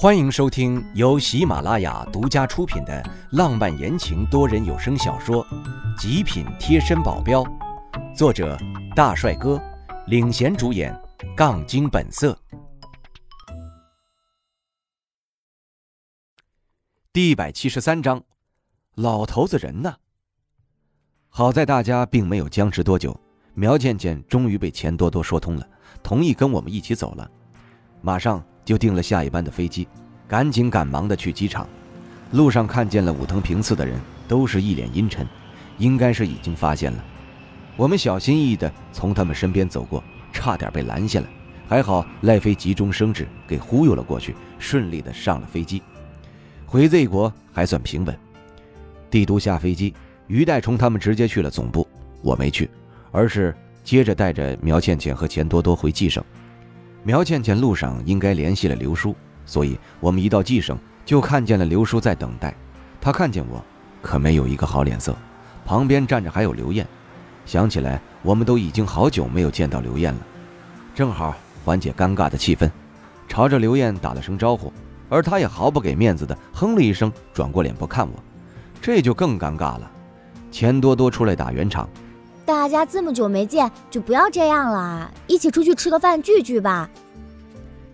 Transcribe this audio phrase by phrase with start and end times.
[0.00, 5.44] 欢迎收听由喜马拉雅独家出品的浪漫言情多人有声小说
[6.00, 7.42] 《极品贴身保镖》，
[8.14, 8.56] 作者
[8.94, 9.60] 大帅哥
[10.06, 10.96] 领衔主演，
[11.36, 12.38] 杠精本色。
[17.12, 18.22] 第一百七十三章，
[18.94, 19.96] 老头子人呢？
[21.28, 23.20] 好在大家并没有僵持多久，
[23.52, 25.68] 苗倩倩终于被钱多多说通了，
[26.04, 27.28] 同意跟我们一起走了，
[28.00, 28.40] 马上。
[28.68, 29.88] 就订了下一班的飞机，
[30.28, 31.66] 赶紧赶忙的去机场。
[32.32, 35.26] 路上看见了武藤平次的人，都是一脸阴沉，
[35.78, 37.02] 应该是已经发现了。
[37.78, 40.04] 我们小心翼翼的从他们身边走过，
[40.34, 41.26] 差点被拦下来，
[41.66, 45.82] 还好赖飞急中生智，给忽悠了过去，顺利的上了飞机。
[46.66, 48.14] 回 Z 国还算平稳。
[49.10, 49.94] 帝都下飞机，
[50.26, 51.88] 于代冲他们直接去了总部，
[52.20, 52.68] 我没去，
[53.12, 56.22] 而是接着带着苗倩倩和钱多多回冀省。
[57.08, 62.54] 苗倩倩路上应该联系了刘叔，所以我们一到冀省就看见了刘叔在等待。
[63.00, 63.64] 他看见我，
[64.02, 65.16] 可没有一个好脸色。
[65.64, 66.86] 旁边站着还有刘艳，
[67.46, 70.20] 想起来我们都已经好久没有见到刘艳了，
[70.94, 71.34] 正好
[71.64, 72.70] 缓解尴尬的气氛，
[73.26, 74.70] 朝着刘艳打了声招呼，
[75.08, 78.22] 而他也毫不给面子的哼了一声，转过脸不看我，
[78.82, 79.90] 这就更尴尬了。
[80.50, 81.88] 钱多多出来打圆场。
[82.48, 86.88] 大家这么久没见，就不要这样了，一起出去吃个饭聚聚吧。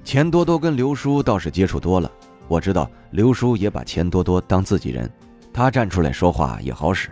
[0.05, 2.09] 钱多多跟刘叔倒是接触多了，
[2.47, 5.11] 我知道刘叔也把钱多多当自己人，
[5.53, 7.09] 他站出来说话也好使，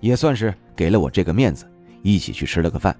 [0.00, 2.96] 也算是给了我这个面子，一起去吃了个饭。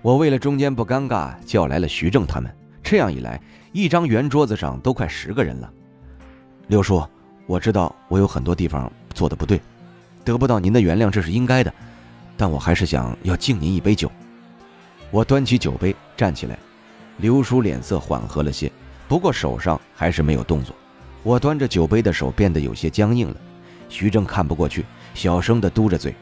[0.00, 2.50] 我为了中间不尴尬，叫来了徐正他们，
[2.82, 3.38] 这样一来，
[3.72, 5.70] 一张圆桌子上都快十个人了。
[6.68, 7.06] 刘叔，
[7.44, 9.60] 我知道我有很多地方做的不对，
[10.24, 11.70] 得不到您的原谅，这是应该的。
[12.40, 14.10] 但我还是想要敬您一杯酒。
[15.10, 16.58] 我端起酒杯站起来，
[17.18, 18.72] 刘叔脸色缓和了些，
[19.06, 20.74] 不过手上还是没有动作。
[21.22, 23.36] 我端着酒杯的手变得有些僵硬了。
[23.90, 26.14] 徐正看不过去，小声的嘟着嘴：“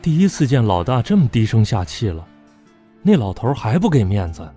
[0.00, 2.24] 第一次见老大这么低声下气了，
[3.02, 4.48] 那老头还不给面子。”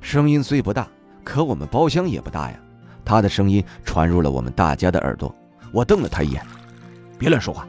[0.00, 0.86] 声音虽不大，
[1.24, 2.56] 可我们包厢也不大呀。
[3.04, 5.34] 他的声音传入了我们大家的耳朵。
[5.72, 6.40] 我瞪了他一眼
[7.18, 7.66] ：“别乱说话。”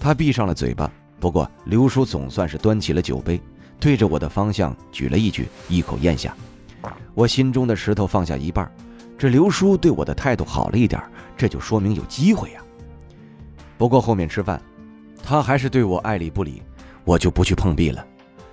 [0.00, 0.90] 他闭上了嘴巴。
[1.20, 3.40] 不过刘叔总算是端起了酒杯，
[3.80, 6.36] 对着我的方向举了一举，一口咽下。
[7.14, 8.70] 我心中的石头放下一半。
[9.18, 11.02] 这刘叔对我的态度好了一点，
[11.36, 12.62] 这就说明有机会呀。
[13.76, 14.62] 不过后面吃饭，
[15.24, 16.62] 他还是对我爱理不理，
[17.04, 18.06] 我就不去碰壁了。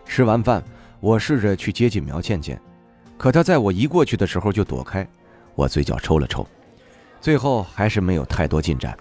[0.06, 0.64] 吃完饭，
[1.00, 2.59] 我试着去接近苗倩倩，
[3.16, 5.08] 可她在我一过去的时候就躲开。
[5.53, 6.46] 我嘴角抽了抽，
[7.22, 8.97] 最后还是没有太多进展。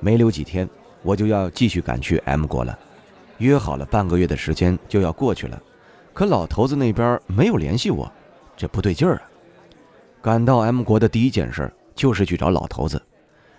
[0.00, 0.68] 没留几天。
[1.02, 2.78] 我就要继续赶去 M 国了，
[3.38, 5.60] 约好了半个月的时间就要过去了，
[6.12, 8.10] 可老头子那边没有联系我，
[8.56, 9.22] 这不对劲儿啊！
[10.20, 13.02] 赶到 M 国的第一件事就是去找老头子，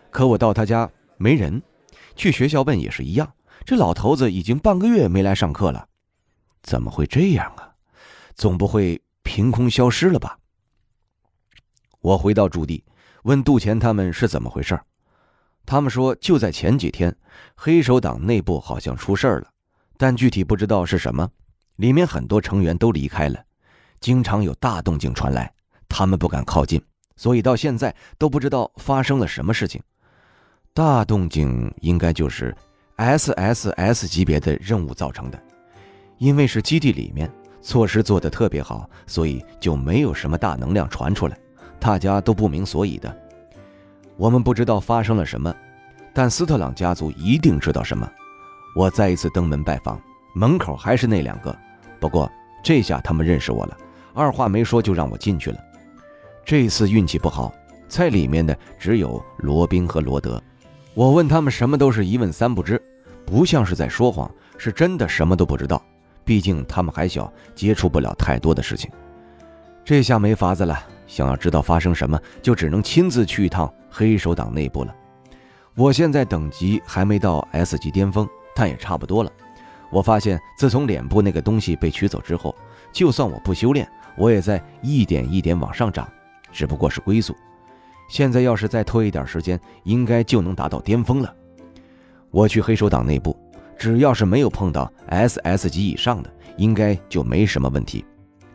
[0.10, 1.62] 可我到他家没人，
[2.16, 3.34] 去学校问也是一样，
[3.66, 5.88] 这老头子已经半个月没来上课了，
[6.62, 7.74] 怎么会这样啊？
[8.36, 10.38] 总不会凭空消失了吧？
[12.02, 12.84] 我回到驻地，
[13.24, 14.84] 问杜钱他们是怎么回事儿
[15.66, 17.16] 他们说，就在前几天，
[17.56, 19.48] 黑手党内部好像出事儿了，
[19.98, 21.30] 但具体不知道是什么。
[21.78, 23.40] 里面很多成员都离开了，
[24.00, 25.52] 经常有大动静传来，
[25.88, 26.82] 他们不敢靠近，
[27.16, 29.82] 所以到现在都不知道发生了什么事情。
[30.74, 32.56] 大动静应该就是
[32.98, 35.42] SSS 级别的任务造成的，
[36.18, 41.38] 因为是基地里面，措施做得特别好，所以就没有什么大能量传出来，
[41.80, 43.31] 大家都不明所以的。
[44.22, 45.52] 我们不知道发生了什么，
[46.14, 48.08] 但斯特朗家族一定知道什么。
[48.76, 50.00] 我再一次登门拜访，
[50.36, 51.58] 门口还是那两个，
[52.00, 52.32] 不过
[52.64, 53.76] 这下他们认识我了，
[54.14, 55.58] 二话没说就让我进去了。
[56.46, 57.52] 这次运气不好，
[57.88, 60.40] 在里面的只有罗宾和罗德。
[60.94, 62.80] 我问他们什么都是一问三不知，
[63.26, 65.84] 不像是在说谎，是真的什么都不知道。
[66.24, 68.88] 毕竟他们还小，接触不了太多的事情。
[69.84, 70.80] 这下没法子了。
[71.08, 74.96] 想要知道发生什么，就只能亲自去一趟黑手党内部了。
[75.76, 79.32] 我现在等级还没到 S 级巅峰，但也差不多了。
[79.92, 82.56] 我发现，自从脸部那个东西被取走之后，
[82.94, 86.10] 就算我不修炼，我也在一点一点往上涨，
[86.52, 87.36] 只不过是龟速。
[88.08, 91.34] 现在要是再拖一点时间，应该就能达到巅峰了。
[92.30, 93.38] 我去黑手党内部，
[93.78, 98.06] 只要是没有碰到 SS 级以上的，应该就没什么问题。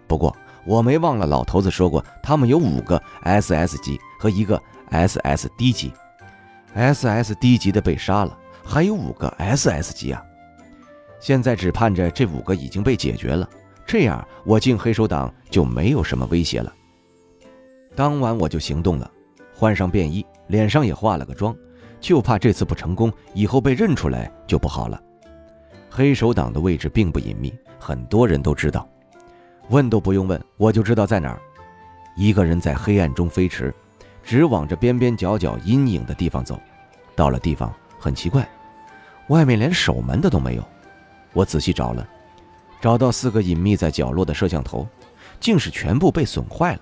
[0.06, 0.34] 不过，
[0.66, 4.60] 我没忘了，老头子说过，他们有五个 SS 级和一个
[4.90, 5.92] SS 低级
[6.74, 10.22] ，SS 低级的被杀了，还有五个 SS 级啊！
[11.20, 13.48] 现在只盼着这五个已经被解决了，
[13.86, 16.72] 这样我进黑手党就没有什么威胁了。
[17.94, 19.10] 当晚我就行动了，
[19.54, 21.56] 换上便衣，脸上也化了个妆，
[22.00, 25.02] 就怕这次不成功，以后被认出来就不好了。
[25.90, 28.86] 黑手党的位置并不隐秘，很多人都知道，
[29.70, 31.40] 问都不用问，我就知道在哪儿。
[32.16, 33.74] 一个人在黑暗中飞驰，
[34.26, 36.60] 只往着边边角角阴影的地方走。
[37.14, 38.46] 到了地方，很奇怪，
[39.28, 40.64] 外面连守门的都没有。
[41.32, 42.06] 我仔细找了，
[42.80, 44.84] 找到四个隐秘在角落的摄像头，
[45.38, 46.80] 竟是全部被损坏了。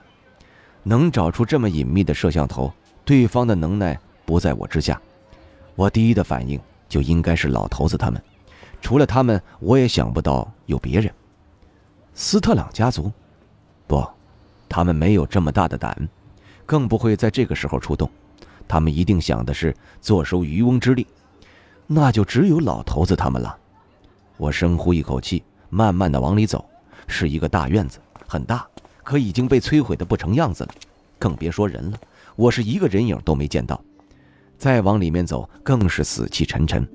[0.83, 2.73] 能找出这么隐秘的摄像头，
[3.05, 5.01] 对方的能耐不在我之下。
[5.75, 6.59] 我第一的反应
[6.89, 8.23] 就应该是老头子他们，
[8.81, 11.13] 除了他们，我也想不到有别人。
[12.15, 13.13] 斯特朗家族，
[13.87, 14.03] 不，
[14.67, 16.09] 他们没有这么大的胆，
[16.67, 18.11] 更不会在这个时候出动。
[18.67, 21.07] 他们一定想的是坐收渔翁之利，
[21.87, 23.57] 那就只有老头子他们了。
[24.37, 26.65] 我深呼一口气，慢慢的往里走，
[27.07, 28.67] 是一个大院子，很大，
[29.03, 30.71] 可已经被摧毁的不成样子了，
[31.19, 31.99] 更别说人了，
[32.37, 33.81] 我是一个人影都没见到。
[34.57, 36.89] 再往里面走，更是死气沉沉，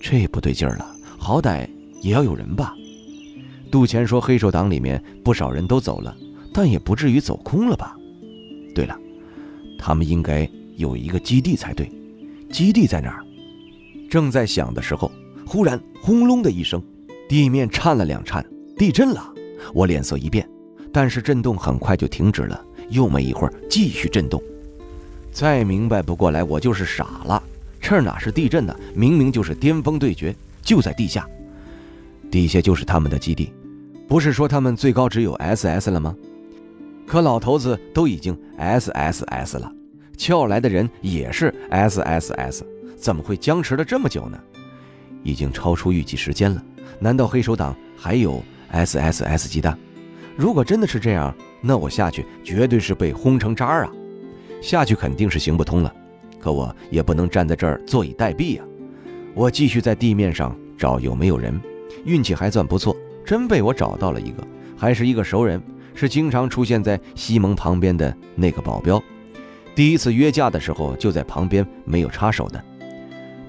[0.00, 0.86] 这不对劲儿了，
[1.18, 1.68] 好歹
[2.02, 2.74] 也要有人吧？
[3.72, 6.14] 杜钱说黑手党里面不少人都走了，
[6.52, 7.96] 但也不至于走空了吧？
[8.74, 8.98] 对了，
[9.78, 10.48] 他们应该。
[10.78, 11.90] 有一个基地才对，
[12.52, 13.24] 基地在哪儿？
[14.08, 15.10] 正在想的时候，
[15.44, 16.80] 忽然轰隆的一声，
[17.28, 19.34] 地面颤了两颤，地震了。
[19.74, 20.48] 我脸色一变，
[20.92, 24.40] 但是震动很快就停止了，又没一会儿继续震动。
[25.32, 27.42] 再明白不过来，我就是傻了。
[27.80, 28.72] 这哪是地震呢？
[28.94, 30.32] 明明就是巅峰对决，
[30.62, 31.28] 就在地下，
[32.30, 33.52] 底下就是他们的基地。
[34.06, 36.14] 不是说他们最高只有 SS 了吗？
[37.08, 39.72] 可老头子都已经 SSS 了。
[40.14, 42.62] 叫来的人也是 SSS，
[42.96, 44.38] 怎么会僵持了这么久呢？
[45.22, 46.62] 已经超出预计时间了。
[46.98, 49.78] 难道黑手党还有 SSS 级的？
[50.36, 53.92] 如果真的是这样，那我下去绝对是被轰成渣儿啊！
[54.60, 55.90] 下去肯定是行不通了。
[56.38, 58.64] 可我也不能站在这儿坐以待毙呀！
[59.34, 61.58] 我继续在地面上找有没有人，
[62.04, 62.94] 运气还算不错，
[63.24, 64.46] 真被我找到了一个，
[64.76, 65.60] 还是一个熟人，
[65.98, 69.02] 是经常出现在西蒙旁边的那个保镖。
[69.74, 72.64] 第一次约架的时候，就在旁边没有插手的。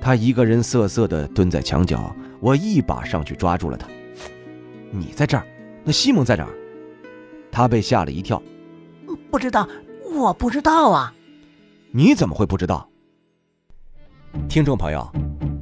[0.02, 3.88] 他一个人瑟瑟地蹲在墙角，我一把上去抓住了他。
[4.90, 5.46] 你在这儿？
[5.84, 6.50] 那西蒙在哪儿？
[7.52, 8.42] 他被吓了一跳。
[9.30, 9.70] 不知道，
[10.12, 11.14] 我不知道啊。
[11.92, 12.90] 你怎么会不知道？
[14.48, 15.08] 听众朋友，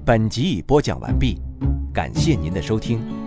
[0.05, 1.37] 本集已播讲完毕，
[1.93, 3.26] 感谢您的收听。